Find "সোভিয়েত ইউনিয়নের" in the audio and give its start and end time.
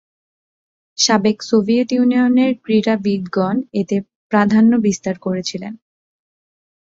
1.49-2.51